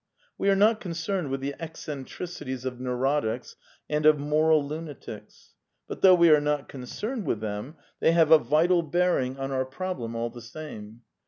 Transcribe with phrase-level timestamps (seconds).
[0.01, 0.03] ^
[0.35, 3.55] We are not concerned witii the eccentricities of neurotics
[3.87, 5.53] and of moral lunatics.
[5.87, 9.59] But though we are not concerned with them, they have a vital bearing on our
[9.59, 11.01] 6 A DEFENCE OF IDEALISM problem all the same.